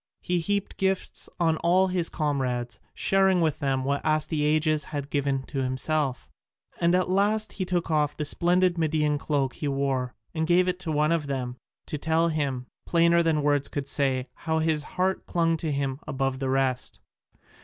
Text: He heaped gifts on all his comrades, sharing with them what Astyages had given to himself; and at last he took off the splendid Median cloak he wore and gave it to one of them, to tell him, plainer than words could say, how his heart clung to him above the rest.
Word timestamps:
He 0.23 0.39
heaped 0.39 0.77
gifts 0.77 1.29
on 1.39 1.57
all 1.57 1.89
his 1.89 2.09
comrades, 2.09 2.79
sharing 2.95 3.39
with 3.39 3.59
them 3.59 3.83
what 3.83 4.03
Astyages 4.03 4.85
had 4.85 5.11
given 5.11 5.43
to 5.43 5.59
himself; 5.59 6.27
and 6.79 6.95
at 6.95 7.07
last 7.07 7.51
he 7.51 7.65
took 7.65 7.91
off 7.91 8.17
the 8.17 8.25
splendid 8.25 8.79
Median 8.79 9.19
cloak 9.19 9.53
he 9.53 9.67
wore 9.67 10.15
and 10.33 10.47
gave 10.47 10.67
it 10.67 10.79
to 10.79 10.91
one 10.91 11.11
of 11.11 11.27
them, 11.27 11.55
to 11.85 11.99
tell 11.99 12.29
him, 12.29 12.65
plainer 12.83 13.21
than 13.21 13.43
words 13.43 13.67
could 13.67 13.87
say, 13.87 14.27
how 14.33 14.57
his 14.57 14.81
heart 14.97 15.27
clung 15.27 15.55
to 15.57 15.71
him 15.71 15.99
above 16.07 16.39
the 16.39 16.49
rest. 16.49 16.99